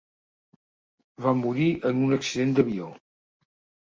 Va 1.25 1.33
morir 1.41 1.67
en 1.91 2.03
un 2.07 2.17
accident 2.19 2.57
d'avió. 2.61 2.89